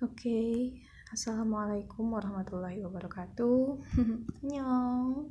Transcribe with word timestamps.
Oke, 0.00 0.80
assalamualaikum 1.12 2.16
warahmatullahi 2.16 2.80
wabarakatuh. 2.80 3.84
Nyong. 4.48 5.28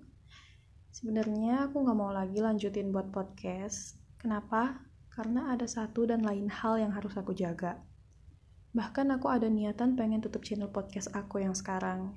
Sebenarnya 0.94 1.66
aku 1.66 1.82
nggak 1.82 1.98
mau 1.98 2.14
lagi 2.14 2.38
lanjutin 2.38 2.94
buat 2.94 3.10
podcast. 3.10 3.98
Kenapa? 4.22 4.78
Karena 5.10 5.58
ada 5.58 5.66
satu 5.66 6.06
dan 6.06 6.22
lain 6.22 6.54
hal 6.54 6.78
yang 6.78 6.94
harus 6.94 7.18
aku 7.18 7.34
jaga. 7.34 7.82
Bahkan 8.78 9.10
aku 9.10 9.34
ada 9.34 9.50
niatan 9.50 9.98
pengen 9.98 10.22
tutup 10.22 10.46
channel 10.46 10.70
podcast 10.70 11.10
aku 11.18 11.42
yang 11.42 11.58
sekarang. 11.58 12.14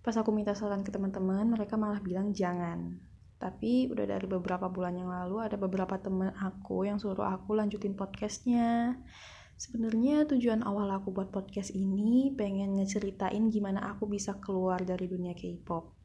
Pas 0.00 0.16
aku 0.16 0.32
minta 0.32 0.56
saran 0.56 0.80
ke 0.80 0.88
teman-teman, 0.88 1.44
mereka 1.44 1.76
malah 1.76 2.00
bilang 2.00 2.32
jangan. 2.32 2.96
Tapi 3.36 3.92
udah 3.92 4.16
dari 4.16 4.24
beberapa 4.24 4.72
bulan 4.72 4.96
yang 4.96 5.12
lalu 5.12 5.44
ada 5.44 5.60
beberapa 5.60 6.00
temen 6.00 6.32
aku 6.40 6.88
yang 6.88 6.96
suruh 6.96 7.28
aku 7.28 7.52
lanjutin 7.52 7.92
podcastnya. 7.92 8.96
Sebenarnya 9.56 10.28
tujuan 10.28 10.60
awal 10.68 10.92
aku 10.92 11.16
buat 11.16 11.32
podcast 11.32 11.72
ini 11.72 12.28
pengen 12.36 12.76
ngeceritain 12.76 13.48
gimana 13.48 13.88
aku 13.88 14.04
bisa 14.04 14.36
keluar 14.36 14.84
dari 14.84 15.08
dunia 15.08 15.32
K-pop. 15.32 15.96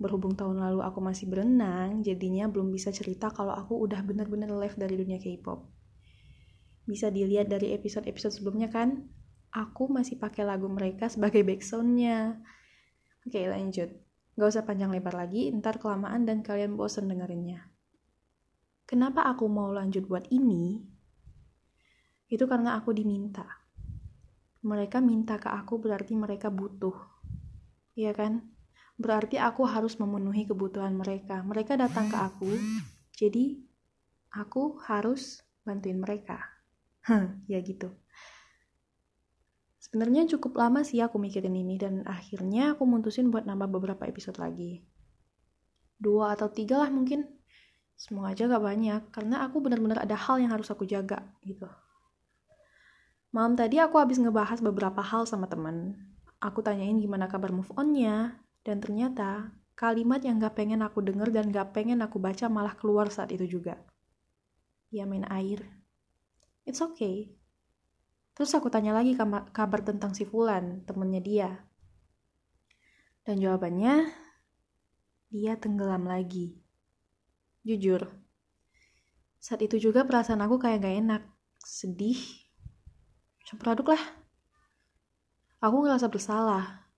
Berhubung 0.00 0.32
tahun 0.32 0.64
lalu 0.64 0.80
aku 0.80 1.04
masih 1.04 1.28
berenang, 1.28 2.00
jadinya 2.00 2.48
belum 2.48 2.72
bisa 2.72 2.88
cerita 2.96 3.28
kalau 3.28 3.52
aku 3.52 3.76
udah 3.76 4.00
bener-bener 4.00 4.48
left 4.56 4.80
dari 4.80 4.96
dunia 4.96 5.20
K-pop. 5.20 5.68
Bisa 6.88 7.12
dilihat 7.12 7.52
dari 7.52 7.76
episode-episode 7.76 8.40
sebelumnya 8.40 8.72
kan? 8.72 9.04
Aku 9.52 9.92
masih 9.92 10.16
pakai 10.16 10.48
lagu 10.48 10.64
mereka 10.72 11.12
sebagai 11.12 11.44
backsoundnya. 11.44 12.40
Oke 13.28 13.52
lanjut. 13.52 13.92
Gak 14.36 14.48
usah 14.48 14.64
panjang 14.64 14.92
lebar 14.96 15.12
lagi, 15.12 15.52
ntar 15.52 15.76
kelamaan 15.76 16.24
dan 16.24 16.40
kalian 16.40 16.72
bosen 16.72 17.08
dengerinnya. 17.08 17.68
Kenapa 18.88 19.28
aku 19.28 19.44
mau 19.44 19.68
lanjut 19.72 20.08
buat 20.08 20.28
ini? 20.32 20.95
Itu 22.26 22.44
karena 22.46 22.74
aku 22.78 22.90
diminta. 22.90 23.46
Mereka 24.66 24.98
minta 24.98 25.38
ke 25.38 25.46
aku 25.46 25.78
berarti 25.78 26.18
mereka 26.18 26.50
butuh. 26.50 26.94
Iya 27.94 28.10
kan? 28.12 28.42
Berarti 28.98 29.38
aku 29.38 29.62
harus 29.68 30.00
memenuhi 30.00 30.48
kebutuhan 30.48 30.96
mereka. 30.96 31.44
Mereka 31.44 31.78
datang 31.78 32.10
ke 32.10 32.18
aku, 32.18 32.50
jadi 33.14 33.60
aku 34.32 34.80
harus 34.88 35.44
bantuin 35.62 36.00
mereka. 36.00 36.40
Ya 37.46 37.62
gitu. 37.62 37.92
Sebenarnya 39.78 40.26
cukup 40.26 40.58
lama 40.58 40.82
sih 40.82 40.98
aku 40.98 41.14
mikirin 41.22 41.54
ini 41.54 41.78
dan 41.78 42.02
akhirnya 42.02 42.74
aku 42.74 42.82
mutusin 42.90 43.30
buat 43.30 43.46
nambah 43.46 43.70
beberapa 43.70 44.02
episode 44.10 44.42
lagi. 44.42 44.82
Dua 45.94 46.34
atau 46.34 46.50
tiga 46.50 46.82
lah 46.82 46.90
mungkin. 46.90 47.22
Semoga 47.94 48.34
aja 48.34 48.44
gak 48.44 48.60
banyak, 48.60 49.02
karena 49.08 49.46
aku 49.46 49.62
benar-benar 49.64 50.04
ada 50.04 50.18
hal 50.18 50.36
yang 50.36 50.52
harus 50.52 50.68
aku 50.68 50.84
jaga 50.84 51.22
gitu. 51.46 51.64
Malam 53.34 53.58
tadi 53.58 53.82
aku 53.82 53.98
habis 53.98 54.18
ngebahas 54.18 54.62
beberapa 54.62 55.02
hal 55.02 55.26
sama 55.26 55.50
temen. 55.50 55.98
Aku 56.38 56.60
tanyain 56.60 56.98
gimana 57.00 57.26
kabar 57.26 57.50
move 57.50 57.70
on-nya, 57.74 58.38
dan 58.62 58.78
ternyata 58.78 59.50
kalimat 59.76 60.20
yang 60.20 60.40
gak 60.40 60.56
pengen 60.56 60.84
aku 60.84 61.00
denger 61.04 61.32
dan 61.32 61.48
gak 61.52 61.72
pengen 61.76 62.00
aku 62.04 62.20
baca 62.20 62.46
malah 62.46 62.76
keluar 62.76 63.08
saat 63.12 63.32
itu 63.32 63.44
juga. 63.46 63.80
Ya 64.92 65.04
main 65.04 65.26
air. 65.28 65.64
It's 66.64 66.80
okay. 66.80 67.34
Terus 68.36 68.52
aku 68.52 68.68
tanya 68.68 68.92
lagi 68.92 69.16
kabar 69.52 69.80
tentang 69.80 70.12
si 70.12 70.28
Fulan, 70.28 70.84
temennya 70.84 71.22
dia. 71.24 71.50
Dan 73.24 73.40
jawabannya, 73.40 74.12
dia 75.32 75.56
tenggelam 75.56 76.04
lagi. 76.04 76.60
Jujur, 77.66 78.06
saat 79.42 79.58
itu 79.64 79.80
juga 79.82 80.06
perasaan 80.06 80.38
aku 80.44 80.60
kayak 80.62 80.84
gak 80.84 80.96
enak, 81.00 81.22
sedih, 81.64 82.45
campur 83.46 83.78
aduk 83.78 83.94
lah. 83.94 84.02
Aku 85.62 85.86
ngerasa 85.86 86.10
bersalah. 86.10 86.90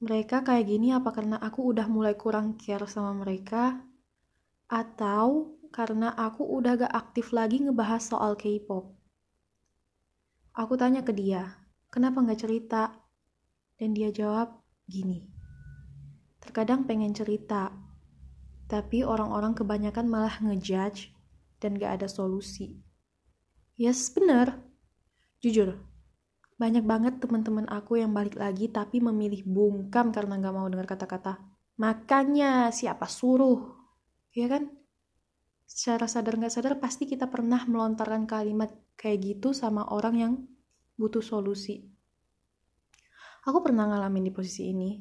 Mereka 0.00 0.40
kayak 0.40 0.64
gini 0.64 0.96
apa 0.96 1.12
karena 1.12 1.36
aku 1.36 1.68
udah 1.76 1.84
mulai 1.92 2.16
kurang 2.16 2.56
care 2.56 2.88
sama 2.88 3.12
mereka? 3.12 3.84
Atau 4.72 5.60
karena 5.68 6.16
aku 6.16 6.48
udah 6.48 6.80
gak 6.80 6.94
aktif 6.96 7.36
lagi 7.36 7.60
ngebahas 7.60 8.00
soal 8.00 8.32
K-pop? 8.40 8.96
Aku 10.56 10.74
tanya 10.80 11.04
ke 11.04 11.12
dia, 11.12 11.60
kenapa 11.92 12.24
gak 12.24 12.48
cerita? 12.48 12.96
Dan 13.78 13.94
dia 13.94 14.10
jawab, 14.10 14.58
gini. 14.88 15.28
Terkadang 16.42 16.88
pengen 16.88 17.14
cerita, 17.14 17.70
tapi 18.66 19.06
orang-orang 19.06 19.54
kebanyakan 19.54 20.06
malah 20.08 20.34
ngejudge 20.42 21.14
dan 21.62 21.78
gak 21.78 22.02
ada 22.02 22.08
solusi. 22.10 22.80
Yes, 23.78 24.10
bener. 24.10 24.67
Jujur, 25.38 25.78
banyak 26.58 26.82
banget 26.82 27.22
teman-teman 27.22 27.62
aku 27.70 28.02
yang 28.02 28.10
balik 28.10 28.34
lagi 28.34 28.66
tapi 28.66 28.98
memilih 28.98 29.46
bungkam 29.46 30.10
karena 30.10 30.34
nggak 30.34 30.50
mau 30.50 30.66
dengar 30.66 30.90
kata-kata. 30.90 31.38
Makanya 31.78 32.74
siapa 32.74 33.06
suruh? 33.06 33.62
Ya 34.34 34.50
kan? 34.50 34.66
Secara 35.62 36.10
sadar 36.10 36.34
nggak 36.42 36.50
sadar 36.50 36.74
pasti 36.82 37.06
kita 37.06 37.30
pernah 37.30 37.62
melontarkan 37.70 38.26
kalimat 38.26 38.74
kayak 38.98 39.38
gitu 39.38 39.54
sama 39.54 39.86
orang 39.86 40.14
yang 40.18 40.32
butuh 40.98 41.22
solusi. 41.22 41.86
Aku 43.46 43.62
pernah 43.62 43.86
ngalamin 43.86 44.26
di 44.26 44.32
posisi 44.34 44.74
ini. 44.74 44.98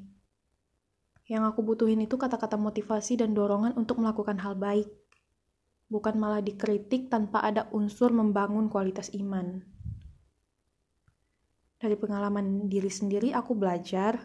Yang 1.26 1.44
aku 1.50 1.66
butuhin 1.66 2.06
itu 2.06 2.14
kata-kata 2.14 2.62
motivasi 2.62 3.18
dan 3.18 3.34
dorongan 3.34 3.74
untuk 3.74 3.98
melakukan 3.98 4.38
hal 4.38 4.54
baik. 4.54 4.86
Bukan 5.90 6.22
malah 6.22 6.46
dikritik 6.46 7.10
tanpa 7.10 7.42
ada 7.42 7.66
unsur 7.74 8.14
membangun 8.14 8.70
kualitas 8.70 9.10
iman 9.18 9.77
dari 11.78 11.94
pengalaman 11.94 12.66
diri 12.66 12.90
sendiri 12.90 13.34
aku 13.34 13.54
belajar. 13.54 14.18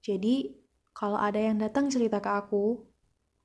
Jadi, 0.00 0.56
kalau 0.96 1.20
ada 1.20 1.36
yang 1.36 1.60
datang 1.60 1.92
cerita 1.92 2.20
ke 2.24 2.30
aku, 2.32 2.80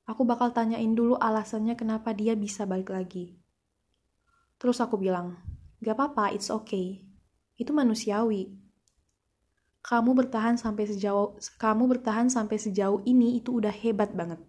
aku 0.08 0.22
bakal 0.24 0.52
tanyain 0.56 0.92
dulu 0.96 1.20
alasannya 1.20 1.76
kenapa 1.76 2.16
dia 2.16 2.32
bisa 2.32 2.64
balik 2.64 2.92
lagi. 2.92 3.36
Terus 4.56 4.80
aku 4.80 4.96
bilang, 4.96 5.36
gak 5.84 5.96
apa-apa, 6.00 6.32
it's 6.32 6.48
okay. 6.48 7.04
Itu 7.60 7.76
manusiawi. 7.76 8.56
Kamu 9.84 10.18
bertahan 10.18 10.58
sampai 10.58 10.90
sejauh 10.90 11.38
kamu 11.62 11.86
bertahan 11.86 12.26
sampai 12.26 12.58
sejauh 12.58 13.06
ini 13.06 13.38
itu 13.38 13.54
udah 13.54 13.70
hebat 13.70 14.10
banget. 14.16 14.40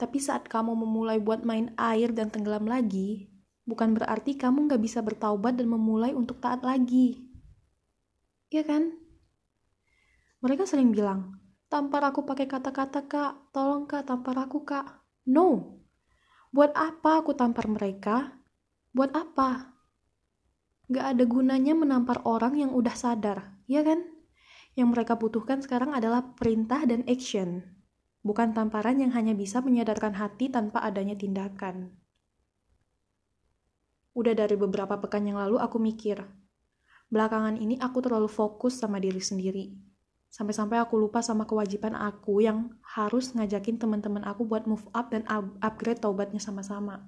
Tapi 0.00 0.16
saat 0.22 0.48
kamu 0.48 0.72
memulai 0.72 1.20
buat 1.20 1.44
main 1.44 1.74
air 1.76 2.14
dan 2.16 2.32
tenggelam 2.32 2.64
lagi, 2.64 3.28
bukan 3.68 3.92
berarti 3.92 4.38
kamu 4.38 4.70
gak 4.72 4.80
bisa 4.80 5.02
bertaubat 5.04 5.58
dan 5.58 5.68
memulai 5.68 6.14
untuk 6.14 6.40
taat 6.40 6.64
lagi. 6.64 7.25
Iya 8.50 8.62
kan? 8.62 8.94
Mereka 10.38 10.62
sering 10.68 10.94
bilang, 10.94 11.34
tampar 11.66 12.06
aku 12.06 12.22
pakai 12.22 12.46
kata-kata 12.46 13.10
kak, 13.10 13.50
tolong 13.50 13.90
kak 13.90 14.06
tampar 14.06 14.38
aku 14.38 14.62
kak. 14.62 15.02
No, 15.26 15.82
buat 16.54 16.70
apa 16.78 17.26
aku 17.26 17.34
tampar 17.34 17.66
mereka? 17.66 18.38
Buat 18.94 19.10
apa? 19.18 19.74
Gak 20.86 21.18
ada 21.18 21.24
gunanya 21.26 21.74
menampar 21.74 22.22
orang 22.22 22.54
yang 22.54 22.70
udah 22.70 22.94
sadar, 22.94 23.58
ya 23.66 23.82
kan? 23.82 24.06
Yang 24.78 24.88
mereka 24.94 25.18
butuhkan 25.18 25.58
sekarang 25.58 25.90
adalah 25.90 26.38
perintah 26.38 26.86
dan 26.86 27.02
action, 27.10 27.66
bukan 28.22 28.54
tamparan 28.54 29.02
yang 29.02 29.10
hanya 29.10 29.34
bisa 29.34 29.58
menyadarkan 29.58 30.14
hati 30.14 30.46
tanpa 30.46 30.86
adanya 30.86 31.18
tindakan. 31.18 31.90
Udah 34.14 34.38
dari 34.38 34.54
beberapa 34.54 34.94
pekan 35.02 35.26
yang 35.26 35.42
lalu 35.42 35.58
aku 35.58 35.82
mikir, 35.82 36.22
Belakangan 37.06 37.54
ini 37.54 37.78
aku 37.78 38.02
terlalu 38.02 38.26
fokus 38.26 38.82
sama 38.82 38.98
diri 38.98 39.22
sendiri. 39.22 39.70
Sampai-sampai 40.26 40.82
aku 40.82 40.98
lupa 40.98 41.22
sama 41.22 41.46
kewajiban 41.46 41.94
aku 41.94 42.42
yang 42.42 42.74
harus 42.82 43.32
ngajakin 43.32 43.78
teman-teman 43.78 44.26
aku 44.26 44.42
buat 44.44 44.66
move 44.66 44.84
up 44.90 45.14
dan 45.14 45.22
upgrade 45.62 46.02
taubatnya 46.02 46.42
sama-sama. 46.42 47.06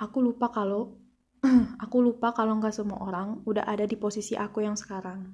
Aku 0.00 0.18
lupa 0.24 0.50
kalau 0.50 0.98
aku 1.84 2.02
lupa 2.02 2.34
kalau 2.34 2.58
nggak 2.58 2.74
semua 2.74 2.98
orang 3.04 3.44
udah 3.46 3.62
ada 3.68 3.84
di 3.86 3.94
posisi 3.94 4.34
aku 4.34 4.64
yang 4.64 4.74
sekarang. 4.74 5.30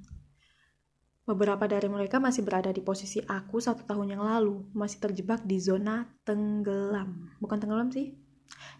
Beberapa 1.28 1.68
dari 1.68 1.92
mereka 1.92 2.16
masih 2.16 2.40
berada 2.40 2.72
di 2.72 2.80
posisi 2.80 3.20
aku 3.20 3.60
satu 3.60 3.84
tahun 3.84 4.16
yang 4.16 4.24
lalu, 4.24 4.64
masih 4.72 4.96
terjebak 4.96 5.44
di 5.44 5.60
zona 5.60 6.08
tenggelam. 6.24 7.36
Bukan 7.36 7.60
tenggelam 7.60 7.92
sih, 7.92 8.16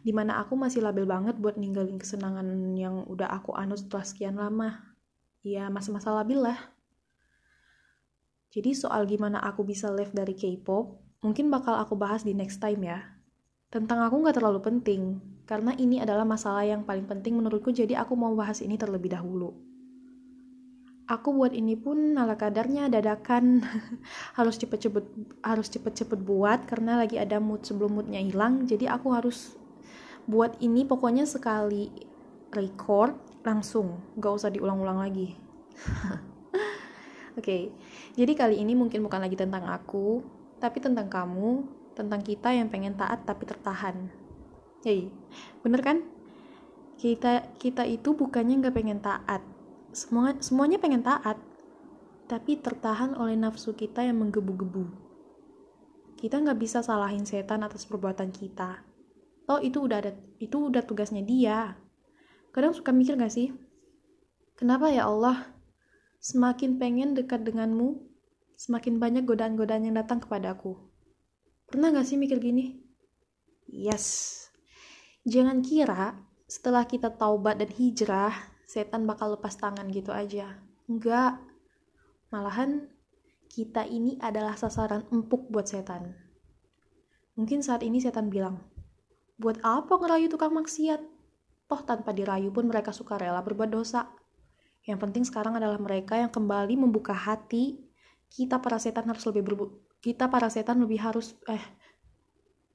di 0.03 0.15
mana 0.15 0.39
aku 0.41 0.55
masih 0.55 0.81
labil 0.85 1.05
banget 1.05 1.37
buat 1.37 1.59
ninggalin 1.59 1.99
kesenangan 1.99 2.75
yang 2.79 3.05
udah 3.07 3.29
aku 3.29 3.55
anut 3.55 3.83
setelah 3.83 4.07
sekian 4.07 4.37
lama. 4.39 4.97
Ya, 5.43 5.71
masa-masa 5.71 6.11
labil 6.13 6.39
lah. 6.43 6.59
Jadi 8.49 8.73
soal 8.73 9.05
gimana 9.05 9.39
aku 9.45 9.63
bisa 9.63 9.93
live 9.93 10.11
dari 10.17 10.33
K-pop, 10.33 10.97
mungkin 11.21 11.53
bakal 11.53 11.77
aku 11.77 11.95
bahas 11.95 12.25
di 12.25 12.33
next 12.33 12.65
time 12.65 12.81
ya. 12.89 13.05
Tentang 13.69 14.01
aku 14.01 14.25
nggak 14.25 14.41
terlalu 14.41 14.61
penting, 14.65 15.21
karena 15.45 15.77
ini 15.77 16.01
adalah 16.01 16.25
masalah 16.25 16.65
yang 16.65 16.89
paling 16.89 17.05
penting 17.05 17.37
menurutku, 17.37 17.69
jadi 17.69 18.01
aku 18.01 18.17
mau 18.17 18.33
bahas 18.33 18.65
ini 18.65 18.81
terlebih 18.81 19.13
dahulu. 19.13 19.53
Aku 21.09 21.33
buat 21.33 21.57
ini 21.57 21.73
pun 21.73 22.13
ala 22.21 22.37
kadarnya 22.37 22.93
dadakan. 22.93 23.65
Harus 24.39 24.61
cepet-cepet 24.61 25.05
harus 25.41 25.73
cepet-cepet 25.73 26.21
buat 26.21 26.69
karena 26.69 27.01
lagi 27.01 27.17
ada 27.17 27.41
mood 27.41 27.65
sebelum 27.65 27.97
moodnya 27.97 28.21
hilang. 28.21 28.69
Jadi 28.69 28.85
aku 28.85 29.17
harus 29.17 29.57
buat 30.29 30.61
ini 30.61 30.85
pokoknya 30.85 31.25
sekali 31.25 31.89
record 32.53 33.17
langsung. 33.41 34.05
Gak 34.21 34.37
usah 34.37 34.53
diulang-ulang 34.53 35.01
lagi. 35.01 35.33
Oke 37.39 37.41
okay, 37.41 37.63
jadi 38.19 38.35
kali 38.35 38.59
ini 38.59 38.75
mungkin 38.75 38.99
bukan 39.07 39.23
lagi 39.23 39.39
tentang 39.39 39.71
aku 39.71 40.27
tapi 40.59 40.83
tentang 40.83 41.07
kamu 41.07 41.71
tentang 41.95 42.19
kita 42.19 42.51
yang 42.51 42.67
pengen 42.67 42.99
taat 42.99 43.23
tapi 43.23 43.47
tertahan. 43.47 44.11
Hei, 44.83 45.11
bener 45.63 45.81
kan? 45.83 46.03
Kita 46.99 47.47
kita 47.59 47.87
itu 47.87 48.15
bukannya 48.15 48.59
nggak 48.59 48.75
pengen 48.75 48.99
taat, 48.99 49.43
semua 49.93 50.37
semuanya 50.41 50.81
pengen 50.81 51.05
taat, 51.05 51.37
tapi 52.29 52.61
tertahan 52.61 53.17
oleh 53.17 53.37
nafsu 53.37 53.73
kita 53.73 54.05
yang 54.05 54.21
menggebu-gebu. 54.21 54.85
Kita 56.19 56.43
nggak 56.43 56.59
bisa 56.59 56.83
salahin 56.83 57.25
setan 57.25 57.63
atas 57.63 57.87
perbuatan 57.87 58.35
kita. 58.35 58.83
Oh 59.49 59.63
itu 59.63 59.85
udah 59.85 59.99
ada, 60.05 60.13
itu 60.43 60.57
udah 60.69 60.85
tugasnya 60.85 61.25
dia. 61.25 61.79
Kadang 62.53 62.77
suka 62.77 62.93
mikir 62.93 63.17
gak 63.17 63.33
sih? 63.33 63.55
Kenapa 64.59 64.91
ya 64.93 65.07
Allah? 65.07 65.57
Semakin 66.19 66.77
pengen 66.77 67.15
dekat 67.15 67.47
denganmu, 67.47 68.03
semakin 68.59 68.99
banyak 68.99 69.25
godaan-godaan 69.25 69.89
yang 69.89 69.97
datang 69.97 70.21
kepadaku. 70.21 70.77
Pernah 71.71 71.95
gak 71.95 72.09
sih 72.11 72.19
mikir 72.21 72.43
gini? 72.43 72.83
Yes, 73.69 74.49
Jangan 75.29 75.61
kira 75.61 76.17
setelah 76.49 76.89
kita 76.89 77.13
taubat 77.13 77.61
dan 77.61 77.69
hijrah, 77.69 78.33
setan 78.69 79.09
bakal 79.09 79.33
lepas 79.33 79.57
tangan 79.57 79.89
gitu 79.89 80.13
aja. 80.13 80.61
Enggak. 80.85 81.41
Malahan 82.29 82.85
kita 83.49 83.89
ini 83.89 84.21
adalah 84.21 84.53
sasaran 84.61 85.09
empuk 85.09 85.49
buat 85.49 85.65
setan. 85.65 86.13
Mungkin 87.41 87.65
saat 87.65 87.81
ini 87.81 87.97
setan 87.97 88.29
bilang, 88.29 88.61
buat 89.41 89.57
apa 89.65 89.97
ngerayu 89.97 90.29
tukang 90.29 90.53
maksiat? 90.53 91.01
Toh 91.69 91.81
tanpa 91.89 92.13
dirayu 92.13 92.53
pun 92.53 92.69
mereka 92.69 92.93
suka 92.93 93.17
rela 93.17 93.41
berbuat 93.41 93.73
dosa. 93.73 94.13
Yang 94.85 94.99
penting 95.09 95.25
sekarang 95.25 95.57
adalah 95.57 95.81
mereka 95.81 96.21
yang 96.21 96.29
kembali 96.29 96.77
membuka 96.77 97.17
hati. 97.17 97.81
Kita 98.29 98.61
para 98.61 98.77
setan 98.77 99.09
harus 99.09 99.25
lebih 99.25 99.49
berbu 99.49 99.65
kita 99.99 100.31
para 100.31 100.47
setan 100.47 100.79
lebih 100.79 101.03
harus 101.03 101.35
eh 101.51 101.59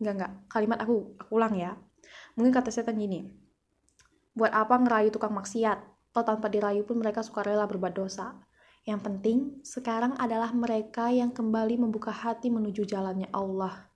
enggak 0.03 0.13
enggak 0.19 0.33
kalimat 0.51 0.75
aku 0.83 1.15
aku 1.15 1.31
ulang 1.39 1.55
ya 1.55 1.71
Mungkin 2.35 2.51
kata 2.53 2.73
setan 2.73 2.97
gini, 2.97 3.29
buat 4.33 4.49
apa 4.53 4.81
ngerayu 4.81 5.13
tukang 5.13 5.33
maksiat? 5.33 5.79
Toh 6.13 6.25
tanpa 6.25 6.49
dirayu 6.49 6.85
pun 6.85 7.01
mereka 7.01 7.25
suka 7.25 7.41
rela 7.41 7.65
berbuat 7.65 7.93
dosa. 7.97 8.37
Yang 8.83 8.99
penting 9.01 9.37
sekarang 9.63 10.13
adalah 10.19 10.51
mereka 10.51 11.09
yang 11.09 11.31
kembali 11.31 11.79
membuka 11.79 12.11
hati 12.11 12.51
menuju 12.51 12.85
jalannya 12.85 13.31
Allah. 13.31 13.89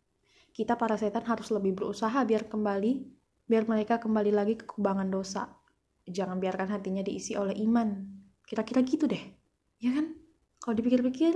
Kita 0.55 0.73
para 0.79 0.97
setan 0.97 1.27
harus 1.27 1.53
lebih 1.53 1.77
berusaha 1.77 2.17
biar 2.25 2.49
kembali, 2.49 3.05
biar 3.45 3.69
mereka 3.69 4.01
kembali 4.01 4.31
lagi 4.33 4.55
ke 4.57 4.65
kubangan 4.65 5.05
dosa. 5.11 5.45
Jangan 6.07 6.39
biarkan 6.39 6.71
hatinya 6.71 7.03
diisi 7.03 7.35
oleh 7.35 7.53
iman. 7.67 7.93
Kira-kira 8.47 8.81
gitu 8.81 9.05
deh. 9.05 9.21
Ya 9.77 9.93
kan? 9.93 10.17
Kalau 10.63 10.73
dipikir-pikir, 10.73 11.35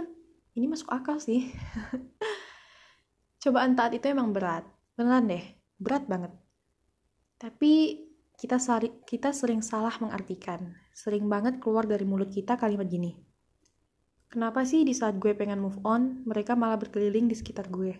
ini 0.57 0.65
masuk 0.65 0.89
akal 0.89 1.19
sih. 1.21 1.51
Cobaan 3.43 3.75
taat 3.75 3.93
itu 3.93 4.07
emang 4.09 4.31
berat. 4.31 4.63
Beneran 4.95 5.27
deh, 5.27 5.43
berat 5.77 6.07
banget. 6.07 6.31
Tapi 7.37 7.99
kita 8.41 8.57
sari, 8.57 8.89
kita 9.05 9.29
sering 9.29 9.61
salah 9.61 9.93
mengartikan. 10.01 10.73
Sering 10.97 11.29
banget 11.29 11.61
keluar 11.61 11.85
dari 11.85 12.01
mulut 12.09 12.33
kita 12.33 12.57
kalimat 12.57 12.89
gini. 12.89 13.13
Kenapa 14.33 14.65
sih 14.65 14.81
di 14.81 14.97
saat 14.97 15.21
gue 15.21 15.37
pengen 15.37 15.61
move 15.61 15.77
on, 15.85 16.25
mereka 16.25 16.57
malah 16.57 16.81
berkeliling 16.81 17.29
di 17.29 17.37
sekitar 17.37 17.69
gue? 17.69 17.93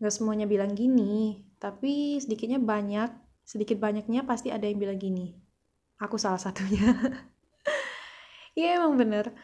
Gak 0.00 0.14
semuanya 0.16 0.48
bilang 0.48 0.72
gini, 0.72 1.44
tapi 1.60 2.16
sedikitnya 2.16 2.56
banyak, 2.56 3.12
sedikit 3.44 3.76
banyaknya 3.76 4.24
pasti 4.24 4.48
ada 4.48 4.64
yang 4.64 4.80
bilang 4.80 4.96
gini. 4.96 5.36
Aku 6.00 6.16
salah 6.16 6.40
satunya. 6.40 6.88
Iya 8.58 8.82
emang 8.82 8.98
bener. 8.98 9.38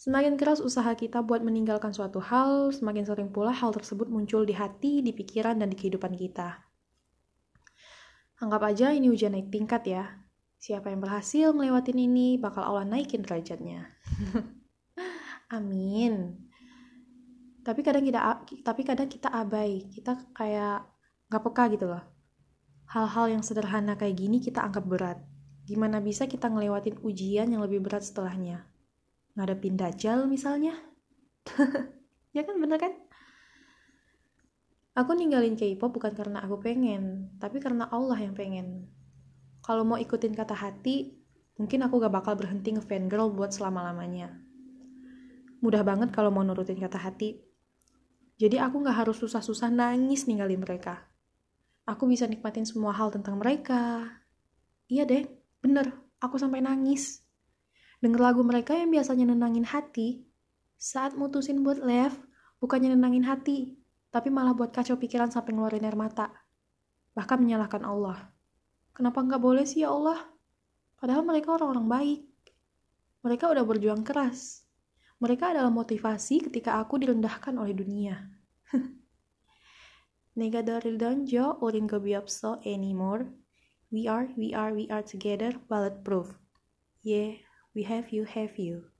Semakin 0.00 0.40
keras 0.40 0.56
usaha 0.56 0.88
kita 0.96 1.20
buat 1.20 1.44
meninggalkan 1.44 1.92
suatu 1.92 2.16
hal, 2.16 2.72
semakin 2.72 3.04
sering 3.04 3.28
pula 3.28 3.52
hal 3.52 3.76
tersebut 3.76 4.08
muncul 4.08 4.48
di 4.48 4.56
hati, 4.56 5.04
di 5.04 5.12
pikiran, 5.12 5.60
dan 5.60 5.68
di 5.68 5.76
kehidupan 5.76 6.16
kita. 6.16 6.64
Anggap 8.44 8.60
aja 8.68 8.92
ini 8.92 9.08
ujian 9.08 9.32
naik 9.32 9.48
tingkat 9.48 9.88
ya. 9.88 10.04
Siapa 10.60 10.92
yang 10.92 11.00
berhasil 11.00 11.56
melewatin 11.56 11.96
ini 11.96 12.36
bakal 12.36 12.60
Allah 12.60 12.84
naikin 12.84 13.24
derajatnya. 13.24 13.88
Amin. 15.56 16.44
Tapi 17.64 17.80
kadang 17.80 18.04
kita 18.04 18.44
tapi 18.60 18.84
kadang 18.84 19.08
kita 19.08 19.32
abai, 19.32 19.88
kita 19.88 20.28
kayak 20.36 20.84
nggak 21.32 21.40
peka 21.40 21.64
gitu 21.72 21.86
loh. 21.88 22.04
Hal-hal 22.92 23.32
yang 23.32 23.40
sederhana 23.40 23.96
kayak 23.96 24.20
gini 24.20 24.44
kita 24.44 24.60
anggap 24.60 24.84
berat. 24.84 25.18
Gimana 25.64 26.04
bisa 26.04 26.28
kita 26.28 26.52
ngelewatin 26.52 27.00
ujian 27.00 27.48
yang 27.48 27.64
lebih 27.64 27.80
berat 27.80 28.04
setelahnya? 28.04 28.68
Ngadepin 29.40 29.80
dajjal 29.80 30.28
misalnya? 30.28 30.76
ya 32.36 32.44
kan 32.44 32.60
bener 32.60 32.76
kan? 32.76 32.92
Aku 34.94 35.10
ninggalin 35.18 35.58
K-pop 35.58 35.90
bukan 35.90 36.14
karena 36.14 36.38
aku 36.38 36.62
pengen, 36.62 37.34
tapi 37.42 37.58
karena 37.58 37.90
Allah 37.90 38.14
yang 38.14 38.30
pengen. 38.30 38.86
Kalau 39.58 39.82
mau 39.82 39.98
ikutin 39.98 40.30
kata 40.38 40.54
hati, 40.54 41.18
mungkin 41.58 41.82
aku 41.82 41.98
gak 41.98 42.14
bakal 42.14 42.38
berhenti 42.38 42.70
ngefangirl 42.70 43.34
buat 43.34 43.50
selama-lamanya. 43.50 44.30
Mudah 45.58 45.82
banget 45.82 46.14
kalau 46.14 46.30
mau 46.30 46.46
nurutin 46.46 46.78
kata 46.78 47.02
hati. 47.02 47.42
Jadi 48.38 48.62
aku 48.62 48.86
gak 48.86 49.02
harus 49.02 49.18
susah-susah 49.18 49.74
nangis 49.74 50.30
ninggalin 50.30 50.62
mereka. 50.62 51.10
Aku 51.90 52.06
bisa 52.06 52.30
nikmatin 52.30 52.62
semua 52.62 52.94
hal 52.94 53.10
tentang 53.10 53.42
mereka. 53.42 54.14
Iya 54.86 55.10
deh, 55.10 55.26
bener, 55.58 55.90
aku 56.22 56.38
sampai 56.38 56.62
nangis. 56.62 57.26
Denger 57.98 58.30
lagu 58.30 58.46
mereka 58.46 58.78
yang 58.78 58.94
biasanya 58.94 59.34
nenangin 59.34 59.66
hati, 59.66 60.22
saat 60.78 61.18
mutusin 61.18 61.66
buat 61.66 61.82
left, 61.82 62.20
bukannya 62.62 62.94
nenangin 62.94 63.26
hati, 63.26 63.74
tapi 64.14 64.30
malah 64.30 64.54
buat 64.54 64.70
kacau 64.70 64.94
pikiran 64.94 65.34
sampai 65.34 65.50
ngeluarin 65.50 65.82
air 65.82 65.98
mata. 65.98 66.30
Bahkan 67.18 67.42
menyalahkan 67.42 67.82
Allah. 67.82 68.30
Kenapa 68.94 69.18
nggak 69.18 69.42
boleh 69.42 69.66
sih 69.66 69.82
ya 69.82 69.90
Allah? 69.90 70.22
Padahal 70.94 71.26
mereka 71.26 71.58
orang-orang 71.58 71.86
baik. 71.90 72.22
Mereka 73.26 73.50
udah 73.50 73.66
berjuang 73.66 74.06
keras. 74.06 74.62
Mereka 75.18 75.50
adalah 75.50 75.74
motivasi 75.74 76.46
ketika 76.46 76.78
aku 76.78 77.02
direndahkan 77.02 77.58
oleh 77.58 77.74
dunia. 77.74 78.22
Negadoril 80.38 80.94
donjo 80.94 81.58
urin 81.58 81.90
gobiopso 81.90 82.62
anymore. 82.62 83.34
We 83.90 84.06
are, 84.06 84.30
we 84.38 84.54
are, 84.54 84.70
we 84.70 84.86
are 84.94 85.02
together, 85.02 85.58
bulletproof. 85.66 86.38
Yeah, 87.02 87.42
we 87.74 87.82
have 87.90 88.14
you, 88.14 88.30
have 88.30 88.62
you. 88.62 88.94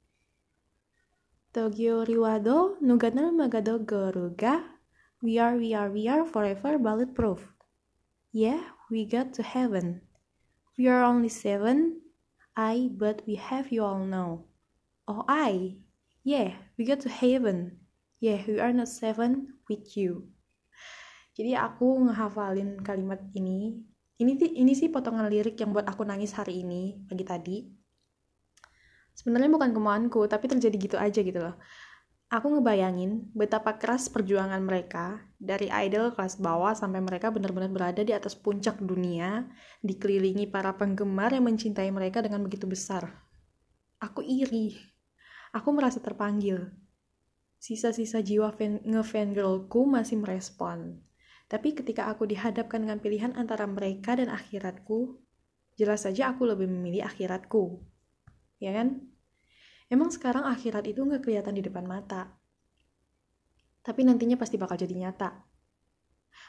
Tokyo 1.55 2.03
Riwado, 2.03 2.83
Nuganal 2.83 3.31
Magado 3.31 3.79
Goruga, 3.79 4.74
We 5.25 5.41
are, 5.41 5.57
we 5.57 5.73
are, 5.73 5.89
we 5.89 6.05
are 6.05 6.29
forever 6.29 6.77
bulletproof. 6.77 7.49
Yeah, 8.29 8.61
we 8.93 9.09
got 9.09 9.33
to 9.41 9.43
heaven. 9.43 10.05
We 10.77 10.93
are 10.93 11.01
only 11.01 11.33
seven. 11.33 12.05
I, 12.53 12.93
but 12.93 13.25
we 13.25 13.41
have 13.41 13.73
you 13.73 13.89
all 13.89 14.05
know. 14.05 14.45
Oh, 15.09 15.25
I. 15.25 15.81
Yeah, 16.29 16.53
we 16.77 16.85
got 16.85 17.01
to 17.09 17.09
heaven. 17.09 17.81
Yeah, 18.21 18.45
we 18.45 18.61
are 18.61 18.77
not 18.77 18.93
seven 18.93 19.57
with 19.65 19.97
you. 19.97 20.29
Jadi 21.33 21.57
aku 21.57 22.05
ngehafalin 22.05 22.85
kalimat 22.85 23.25
ini. 23.33 23.81
Ini 24.21 24.37
ini 24.61 24.77
sih 24.77 24.93
potongan 24.93 25.33
lirik 25.33 25.57
yang 25.57 25.73
buat 25.73 25.89
aku 25.89 26.05
nangis 26.05 26.37
hari 26.37 26.61
ini 26.69 27.01
pagi 27.09 27.25
tadi. 27.25 27.57
Sebenarnya 29.17 29.49
bukan 29.49 29.73
kemauanku, 29.73 30.29
tapi 30.29 30.53
terjadi 30.53 30.77
gitu 30.77 30.97
aja 31.01 31.25
gitu 31.25 31.41
loh. 31.41 31.57
Aku 32.35 32.51
ngebayangin 32.51 33.31
betapa 33.31 33.79
keras 33.79 34.11
perjuangan 34.11 34.59
mereka 34.59 35.23
dari 35.39 35.71
idol 35.71 36.11
kelas 36.19 36.43
bawah 36.43 36.75
sampai 36.75 36.99
mereka 36.99 37.31
benar-benar 37.31 37.71
berada 37.71 38.03
di 38.03 38.11
atas 38.11 38.35
puncak 38.35 38.83
dunia, 38.83 39.47
dikelilingi 39.87 40.51
para 40.51 40.75
penggemar 40.75 41.31
yang 41.31 41.47
mencintai 41.47 41.95
mereka 41.95 42.27
dengan 42.27 42.43
begitu 42.43 42.67
besar. 42.67 43.07
Aku 44.03 44.19
iri. 44.27 44.75
Aku 45.55 45.71
merasa 45.71 46.03
terpanggil. 46.03 46.75
Sisa-sisa 47.63 48.19
jiwa 48.19 48.51
fan, 48.51 48.83
nge-fangirlku 48.83 49.87
masih 49.87 50.19
merespon. 50.19 51.07
Tapi 51.47 51.71
ketika 51.79 52.11
aku 52.11 52.27
dihadapkan 52.27 52.83
dengan 52.83 52.99
pilihan 52.99 53.31
antara 53.39 53.63
mereka 53.71 54.19
dan 54.19 54.27
akhiratku, 54.27 55.23
jelas 55.79 56.03
saja 56.03 56.35
aku 56.35 56.51
lebih 56.51 56.67
memilih 56.67 57.07
akhiratku. 57.07 57.79
Ya 58.59 58.75
kan? 58.75 59.14
Emang 59.93 60.09
sekarang 60.09 60.49
akhirat 60.49 60.89
itu 60.89 61.05
nggak 61.05 61.23
kelihatan 61.25 61.55
di 61.55 61.63
depan 61.65 61.85
mata. 61.85 62.33
Tapi 63.85 64.01
nantinya 64.05 64.41
pasti 64.41 64.57
bakal 64.57 64.81
jadi 64.81 64.97
nyata. 64.97 65.31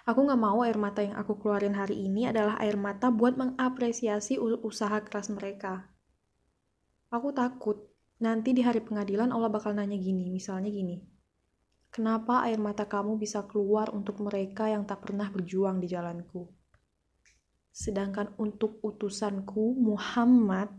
Aku 0.06 0.22
nggak 0.24 0.42
mau 0.42 0.62
air 0.62 0.78
mata 0.78 1.02
yang 1.02 1.18
aku 1.18 1.42
keluarin 1.42 1.74
hari 1.74 2.06
ini 2.06 2.30
adalah 2.30 2.62
air 2.62 2.78
mata 2.78 3.10
buat 3.10 3.36
mengapresiasi 3.36 4.38
usaha 4.40 5.02
keras 5.02 5.34
mereka. 5.34 5.90
Aku 7.10 7.34
takut 7.34 7.90
nanti 8.22 8.54
di 8.54 8.62
hari 8.62 8.86
pengadilan 8.86 9.34
Allah 9.34 9.50
bakal 9.50 9.74
nanya 9.74 9.98
gini, 9.98 10.30
misalnya 10.30 10.70
gini. 10.70 11.02
Kenapa 11.90 12.44
air 12.44 12.60
mata 12.60 12.86
kamu 12.86 13.16
bisa 13.16 13.48
keluar 13.48 13.88
untuk 13.96 14.20
mereka 14.20 14.68
yang 14.68 14.84
tak 14.84 15.08
pernah 15.08 15.32
berjuang 15.32 15.80
di 15.80 15.88
jalanku? 15.88 16.44
Sedangkan 17.72 18.36
untuk 18.36 18.84
utusanku, 18.84 19.76
Muhammad, 19.80 20.72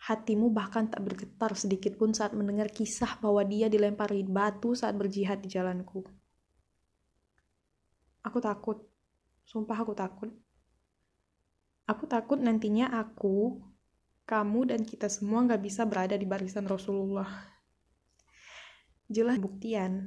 hatimu 0.00 0.48
bahkan 0.48 0.88
tak 0.88 1.04
bergetar 1.04 1.52
sedikit 1.52 1.96
pun 2.00 2.16
saat 2.16 2.32
mendengar 2.32 2.72
kisah 2.72 3.20
bahwa 3.20 3.44
dia 3.44 3.68
dilempari 3.68 4.24
batu 4.24 4.72
saat 4.72 4.96
berjihad 4.96 5.44
di 5.44 5.48
jalanku. 5.52 6.04
Aku 8.24 8.38
takut. 8.40 8.80
Sumpah 9.44 9.78
aku 9.80 9.92
takut. 9.92 10.30
Aku 11.84 12.06
takut 12.06 12.38
nantinya 12.38 12.88
aku, 12.96 13.58
kamu, 14.24 14.72
dan 14.72 14.80
kita 14.86 15.10
semua 15.10 15.42
nggak 15.42 15.62
bisa 15.62 15.82
berada 15.84 16.14
di 16.14 16.24
barisan 16.24 16.64
Rasulullah. 16.64 17.28
Jelas 19.10 19.42
buktian. 19.42 20.06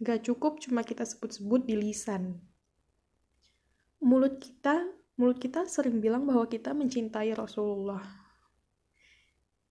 Gak 0.00 0.30
cukup 0.30 0.62
cuma 0.62 0.86
kita 0.86 1.04
sebut-sebut 1.04 1.66
di 1.66 1.74
lisan 1.74 2.38
mulut 3.98 4.38
kita 4.38 4.86
mulut 5.18 5.42
kita 5.42 5.66
sering 5.66 5.98
bilang 5.98 6.22
bahwa 6.22 6.46
kita 6.46 6.70
mencintai 6.70 7.34
Rasulullah 7.34 8.02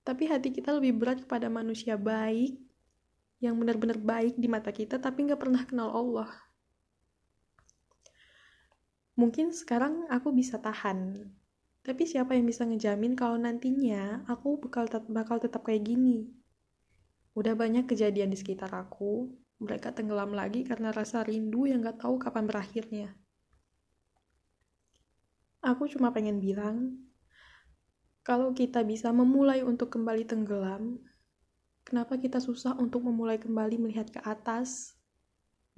tapi 0.08 0.32
hati 0.32 0.56
kita 0.56 0.72
lebih 0.72 0.96
berat 0.96 1.28
kepada 1.28 1.52
manusia 1.52 2.00
baik 2.00 2.56
yang 3.44 3.60
benar-benar 3.60 4.00
baik 4.00 4.40
di 4.40 4.48
mata 4.48 4.72
kita 4.72 5.04
tapi 5.04 5.28
nggak 5.28 5.42
pernah 5.44 5.68
kenal 5.68 5.92
Allah. 5.92 6.32
Mungkin 9.20 9.52
sekarang 9.52 10.08
aku 10.08 10.32
bisa 10.32 10.64
tahan. 10.64 11.28
Tapi 11.84 12.04
siapa 12.08 12.40
yang 12.40 12.48
bisa 12.48 12.64
ngejamin 12.64 13.20
kalau 13.20 13.36
nantinya 13.36 14.24
aku 14.32 14.64
bakal, 14.64 14.88
tet 14.88 15.04
bakal 15.12 15.44
tetap 15.44 15.68
kayak 15.68 15.84
gini? 15.84 16.32
Udah 17.36 17.58
banyak 17.58 17.90
kejadian 17.90 18.32
di 18.32 18.38
sekitar 18.40 18.72
aku. 18.72 19.28
Mereka 19.58 19.92
tenggelam 19.92 20.38
lagi 20.38 20.62
karena 20.64 20.94
rasa 20.94 21.26
rindu 21.26 21.66
yang 21.66 21.82
gak 21.82 22.06
tahu 22.06 22.22
kapan 22.22 22.46
berakhirnya. 22.46 23.10
Aku 25.66 25.90
cuma 25.90 26.14
pengen 26.14 26.38
bilang, 26.38 27.07
kalau 28.27 28.51
kita 28.51 28.84
bisa 28.84 29.07
memulai 29.15 29.63
untuk 29.63 29.88
kembali 29.88 30.27
tenggelam, 30.27 31.00
kenapa 31.88 32.19
kita 32.19 32.43
susah 32.43 32.75
untuk 32.75 33.07
memulai 33.07 33.39
kembali 33.39 33.79
melihat 33.79 34.12
ke 34.12 34.19
atas, 34.19 35.00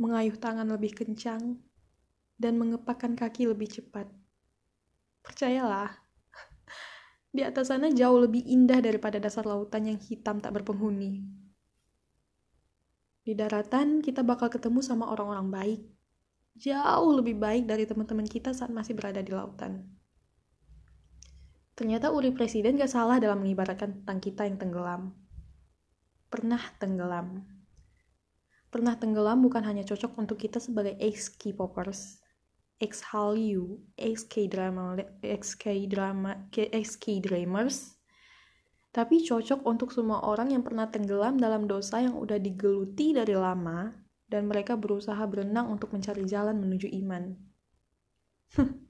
mengayuh 0.01 0.33
tangan 0.33 0.65
lebih 0.65 0.97
kencang, 0.97 1.61
dan 2.41 2.57
mengepakkan 2.57 3.13
kaki 3.13 3.45
lebih 3.45 3.69
cepat? 3.69 4.09
Percayalah, 5.21 5.93
di 7.37 7.45
atas 7.45 7.69
sana 7.69 7.93
jauh 7.93 8.17
lebih 8.17 8.41
indah 8.41 8.81
daripada 8.81 9.21
dasar 9.21 9.45
lautan 9.45 9.85
yang 9.85 10.01
hitam 10.01 10.41
tak 10.41 10.49
berpenghuni. 10.57 11.21
Di 13.21 13.37
daratan, 13.37 14.01
kita 14.01 14.25
bakal 14.25 14.49
ketemu 14.49 14.81
sama 14.81 15.05
orang-orang 15.13 15.53
baik, 15.53 15.81
jauh 16.57 17.13
lebih 17.13 17.37
baik 17.37 17.69
dari 17.69 17.85
teman-teman 17.85 18.25
kita 18.25 18.57
saat 18.57 18.73
masih 18.73 18.97
berada 18.97 19.21
di 19.21 19.29
lautan. 19.29 19.98
Ternyata 21.79 22.11
Uri 22.11 22.35
Presiden 22.35 22.75
gak 22.75 22.91
salah 22.91 23.23
dalam 23.23 23.39
mengibaratkan 23.39 24.03
tentang 24.03 24.19
kita 24.19 24.43
yang 24.43 24.59
tenggelam. 24.59 25.15
Pernah 26.27 26.59
tenggelam. 26.75 27.47
Pernah 28.67 28.99
tenggelam 28.99 29.39
bukan 29.39 29.63
hanya 29.63 29.87
cocok 29.87 30.19
untuk 30.19 30.43
kita 30.43 30.59
sebagai 30.59 30.99
ex-K-popers, 30.99 32.19
ex-Hallyu, 32.83 33.79
ex-K-drama, 33.95 34.99
ex-K-drama, 35.23 36.51
ex-K-dramers, 36.51 37.95
tapi 38.91 39.23
cocok 39.23 39.63
untuk 39.63 39.95
semua 39.95 40.19
orang 40.27 40.51
yang 40.51 40.67
pernah 40.67 40.91
tenggelam 40.91 41.39
dalam 41.39 41.63
dosa 41.63 42.03
yang 42.03 42.19
udah 42.19 42.43
digeluti 42.43 43.15
dari 43.15 43.39
lama 43.39 43.95
dan 44.27 44.51
mereka 44.51 44.75
berusaha 44.75 45.23
berenang 45.31 45.71
untuk 45.71 45.95
mencari 45.95 46.27
jalan 46.27 46.59
menuju 46.59 46.91
iman. 47.07 47.39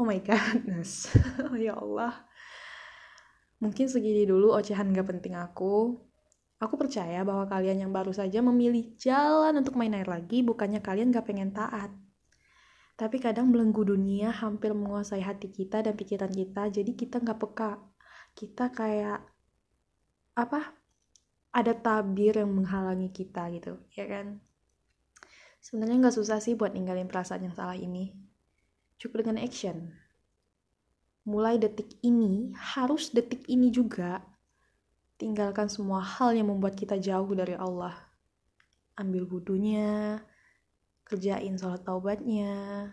oh 0.00 0.04
my 0.08 0.16
goodness, 0.24 1.12
oh 1.44 1.52
ya 1.68 1.76
Allah. 1.76 2.24
Mungkin 3.60 3.92
segini 3.92 4.24
dulu 4.24 4.56
ocehan 4.56 4.88
gak 4.96 5.12
penting 5.12 5.36
aku. 5.36 6.00
Aku 6.56 6.74
percaya 6.80 7.20
bahwa 7.20 7.44
kalian 7.44 7.84
yang 7.84 7.92
baru 7.92 8.08
saja 8.16 8.40
memilih 8.40 8.96
jalan 8.96 9.60
untuk 9.60 9.76
main 9.76 9.92
air 9.92 10.08
lagi, 10.08 10.40
bukannya 10.40 10.80
kalian 10.80 11.12
gak 11.12 11.28
pengen 11.28 11.52
taat. 11.52 11.92
Tapi 12.96 13.20
kadang 13.20 13.52
belenggu 13.52 13.84
dunia 13.84 14.32
hampir 14.32 14.72
menguasai 14.72 15.20
hati 15.20 15.52
kita 15.52 15.84
dan 15.84 15.92
pikiran 15.92 16.32
kita, 16.32 16.72
jadi 16.72 16.92
kita 16.96 17.20
gak 17.20 17.36
peka. 17.36 17.76
Kita 18.32 18.72
kayak 18.72 19.20
apa 20.40 20.72
ada 21.50 21.74
tabir 21.74 22.38
yang 22.38 22.48
menghalangi 22.54 23.10
kita 23.10 23.50
gitu 23.50 23.76
ya 23.98 24.06
kan 24.06 24.38
sebenarnya 25.60 26.08
nggak 26.08 26.16
susah 26.16 26.38
sih 26.38 26.54
buat 26.54 26.72
ninggalin 26.72 27.10
perasaan 27.10 27.50
yang 27.50 27.54
salah 27.58 27.76
ini 27.76 28.14
cukup 29.00 29.24
dengan 29.24 29.40
action. 29.40 29.96
Mulai 31.24 31.56
detik 31.56 31.96
ini 32.04 32.52
harus 32.52 33.08
detik 33.08 33.48
ini 33.48 33.72
juga 33.72 34.20
tinggalkan 35.16 35.72
semua 35.72 36.04
hal 36.04 36.36
yang 36.36 36.52
membuat 36.52 36.76
kita 36.76 37.00
jauh 37.00 37.32
dari 37.32 37.56
Allah. 37.56 37.96
Ambil 39.00 39.24
wudhunya 39.24 40.20
kerjain 41.08 41.56
sholat 41.56 41.84
taubatnya 41.84 42.88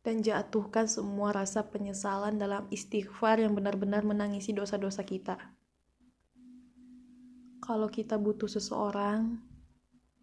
dan 0.00 0.24
jatuhkan 0.24 0.88
semua 0.88 1.34
rasa 1.34 1.66
penyesalan 1.68 2.40
dalam 2.40 2.64
istighfar 2.72 3.42
yang 3.42 3.52
benar-benar 3.52 4.06
menangisi 4.06 4.54
dosa-dosa 4.56 5.04
kita. 5.04 5.36
Kalau 7.60 7.86
kita 7.92 8.16
butuh 8.16 8.48
seseorang, 8.48 9.38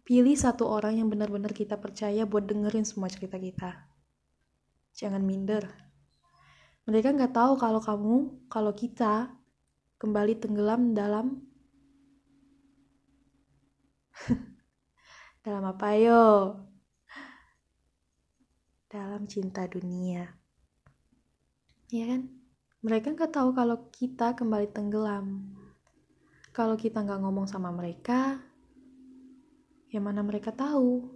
pilih 0.02 0.34
satu 0.34 0.66
orang 0.66 0.98
yang 0.98 1.08
benar-benar 1.08 1.54
kita 1.54 1.78
percaya 1.78 2.26
buat 2.26 2.44
dengerin 2.50 2.82
semua 2.82 3.06
cerita 3.06 3.38
kita. 3.38 3.97
Jangan 4.98 5.22
minder. 5.22 5.62
Mereka 6.90 7.14
nggak 7.14 7.30
tahu 7.30 7.54
kalau 7.54 7.78
kamu, 7.78 8.16
kalau 8.50 8.74
kita 8.74 9.30
kembali 10.02 10.34
tenggelam 10.42 10.90
dalam 10.90 11.46
dalam 15.46 15.62
apa 15.62 15.88
yo? 15.94 16.58
Dalam 18.90 19.30
cinta 19.30 19.70
dunia. 19.70 20.26
Ya 21.94 22.04
kan? 22.10 22.26
Mereka 22.82 23.14
nggak 23.14 23.30
tahu 23.30 23.54
kalau 23.54 23.86
kita 23.94 24.34
kembali 24.34 24.66
tenggelam 24.74 25.58
kalau 26.58 26.74
kita 26.74 27.06
nggak 27.06 27.22
ngomong 27.22 27.46
sama 27.46 27.70
mereka, 27.70 28.34
ya 29.94 30.02
mana 30.02 30.26
mereka 30.26 30.50
tahu. 30.50 31.06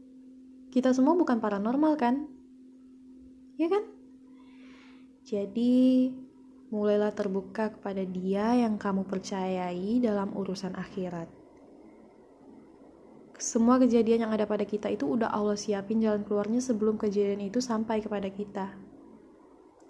Kita 0.70 0.94
semua 0.94 1.18
bukan 1.18 1.42
paranormal 1.42 1.98
kan? 1.98 2.30
Ya 3.56 3.68
kan? 3.68 3.84
Jadi, 5.22 6.10
mulailah 6.72 7.12
terbuka 7.12 7.72
kepada 7.72 8.02
dia 8.02 8.56
yang 8.56 8.80
kamu 8.80 9.04
percayai 9.04 10.00
dalam 10.00 10.32
urusan 10.32 10.72
akhirat. 10.72 11.28
Semua 13.36 13.76
kejadian 13.76 14.28
yang 14.28 14.32
ada 14.32 14.46
pada 14.46 14.62
kita 14.62 14.86
itu 14.88 15.04
udah 15.04 15.28
Allah 15.28 15.58
siapin 15.58 15.98
jalan 15.98 16.22
keluarnya 16.22 16.62
sebelum 16.62 16.94
kejadian 16.94 17.42
itu 17.42 17.58
sampai 17.58 17.98
kepada 17.98 18.30
kita. 18.30 18.70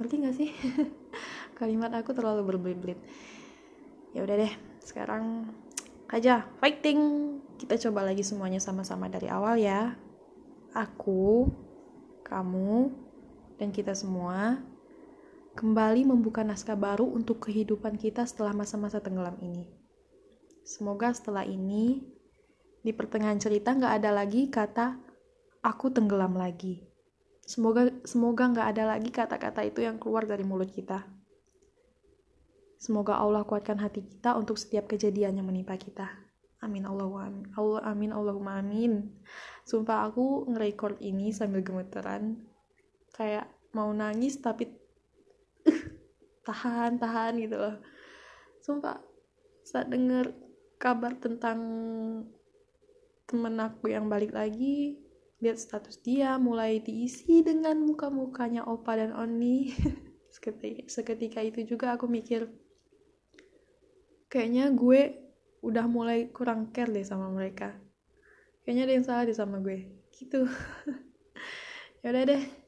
Ngerti 0.00 0.14
gak 0.24 0.34
sih? 0.34 0.50
Kalimat 1.60 1.92
aku 1.92 2.16
terlalu 2.16 2.48
berbelit-belit. 2.48 2.98
Ya 4.16 4.24
udah 4.24 4.36
deh, 4.40 4.52
sekarang 4.80 5.52
aja 6.12 6.44
fighting 6.60 7.00
kita 7.56 7.80
coba 7.88 8.04
lagi 8.04 8.20
semuanya 8.20 8.60
sama-sama 8.60 9.08
dari 9.08 9.32
awal 9.32 9.56
ya 9.56 9.96
aku 10.76 11.48
kamu 12.20 12.92
dan 13.62 13.70
kita 13.70 13.94
semua 13.94 14.58
kembali 15.54 16.10
membuka 16.10 16.42
naskah 16.42 16.74
baru 16.74 17.06
untuk 17.06 17.46
kehidupan 17.46 17.94
kita 17.94 18.26
setelah 18.26 18.50
masa-masa 18.50 18.98
tenggelam 18.98 19.38
ini 19.38 19.70
semoga 20.66 21.14
setelah 21.14 21.46
ini 21.46 22.02
di 22.82 22.90
pertengahan 22.90 23.38
cerita 23.38 23.70
nggak 23.70 24.02
ada 24.02 24.10
lagi 24.10 24.50
kata 24.50 24.98
aku 25.62 25.94
tenggelam 25.94 26.34
lagi 26.34 26.82
semoga 27.46 27.86
semoga 28.02 28.50
nggak 28.50 28.68
ada 28.74 28.98
lagi 28.98 29.14
kata-kata 29.14 29.62
itu 29.62 29.86
yang 29.86 30.02
keluar 30.02 30.26
dari 30.26 30.42
mulut 30.42 30.74
kita 30.74 31.22
Semoga 32.82 33.14
Allah 33.14 33.46
kuatkan 33.46 33.78
hati 33.78 34.02
kita 34.02 34.34
untuk 34.34 34.58
setiap 34.58 34.90
kejadian 34.90 35.38
yang 35.38 35.46
menimpa 35.46 35.78
kita. 35.78 36.10
Amin 36.58 36.82
Allahumma 36.82 37.30
amin. 37.30 37.46
Allah 37.54 37.80
amin 37.86 38.10
Allahumma 38.10 38.58
amin. 38.58 39.06
Sumpah 39.62 40.10
aku 40.10 40.50
nge-record 40.50 40.98
ini 40.98 41.30
sambil 41.30 41.62
gemeteran. 41.62 42.42
Kayak 43.14 43.51
mau 43.72 43.90
nangis 43.92 44.36
tapi 44.40 44.68
tahan 46.46 47.00
tahan 47.00 47.32
gitu 47.40 47.56
loh. 47.56 47.76
Sumpah 48.62 49.00
saat 49.62 49.88
denger 49.88 50.34
kabar 50.76 51.14
tentang 51.16 51.58
temen 53.26 53.56
aku 53.62 53.88
yang 53.94 54.10
balik 54.10 54.34
lagi 54.34 54.98
lihat 55.42 55.58
status 55.58 55.98
dia 55.98 56.38
mulai 56.38 56.78
diisi 56.78 57.42
dengan 57.42 57.82
muka-mukanya 57.82 58.62
Opa 58.66 58.98
dan 58.98 59.10
Oni. 59.14 59.74
Seketika, 60.32 60.88
seketika 60.88 61.40
itu 61.44 61.76
juga 61.76 61.92
aku 61.92 62.08
mikir 62.08 62.48
kayaknya 64.32 64.72
gue 64.72 65.12
udah 65.60 65.84
mulai 65.84 66.32
kurang 66.32 66.72
care 66.72 66.88
deh 66.88 67.04
sama 67.04 67.28
mereka. 67.28 67.76
Kayaknya 68.64 68.82
ada 68.88 68.92
yang 68.96 69.04
salah 69.04 69.22
deh 69.28 69.36
sama 69.36 69.60
gue. 69.60 69.88
Gitu. 70.14 70.46
Ya 72.02 72.10
udah 72.10 72.34
deh 72.34 72.61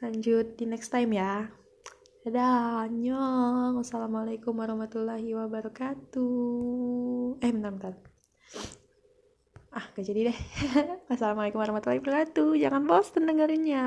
lanjut 0.00 0.56
di 0.56 0.64
next 0.68 0.92
time 0.92 1.16
ya. 1.16 1.48
Dadah 2.26 2.90
annyeong. 2.90 3.78
Wassalamualaikum 3.78 4.56
warahmatullahi 4.56 5.30
wabarakatuh. 5.30 6.24
Eh 7.38 7.50
bentar 7.54 7.70
bentar. 7.70 7.94
Ah 9.70 9.86
gak 9.94 10.04
jadi 10.08 10.32
deh. 10.32 10.38
Wassalamualaikum 11.12 11.62
warahmatullahi 11.62 12.02
wabarakatuh. 12.02 12.50
Jangan 12.58 12.82
bosan 12.88 13.30
dengerinnya 13.30 13.84